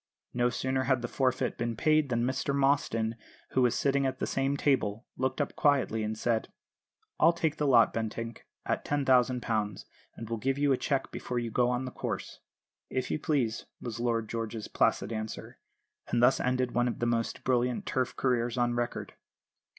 [0.33, 3.15] No sooner had the forfeit been paid than Mr Mostyn,
[3.51, 6.51] who was sitting at the same table, looked up quietly and said:
[7.19, 9.85] "I'll take the lot, Bentinck, at £10,000,
[10.15, 12.39] and will give you a cheque before you go on the course."
[12.89, 15.59] "If you please," was Lord George's placid answer;
[16.07, 19.13] and thus ended one of the most brilliant Turf careers on record.